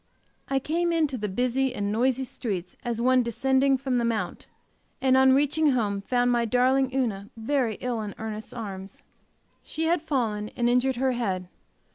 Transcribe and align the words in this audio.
I 0.47 0.57
came 0.57 0.91
into 0.91 1.15
the 1.15 1.29
busy 1.29 1.75
and 1.75 1.91
noisy 1.91 2.23
streets 2.23 2.75
as 2.83 2.99
one 2.99 3.21
descending 3.21 3.77
from 3.77 3.99
the 3.99 4.03
mount, 4.03 4.47
and 4.99 5.15
on 5.15 5.33
reaching 5.33 5.73
home 5.73 6.01
found 6.01 6.31
my 6.31 6.43
darling 6.43 6.91
Una 6.91 7.29
very 7.37 7.75
ill 7.81 8.01
in 8.01 8.15
Ernest's 8.17 8.51
arms. 8.51 9.03
She 9.61 9.85
had 9.85 10.01
fallen, 10.01 10.49
and 10.57 10.67
injured 10.67 10.95
her 10.95 11.11
head. 11.11 11.49